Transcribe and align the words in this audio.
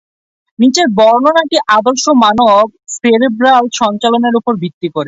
নিচের 0.59 0.87
বর্ণনাটি 0.97 1.57
আদর্শ 1.77 2.05
মানব 2.23 2.63
সেরেব্রাল 2.95 3.63
সঞ্চালনের 3.73 4.33
উপর 4.35 4.53
ভিত্তি 4.55 4.87
করে। 4.87 4.99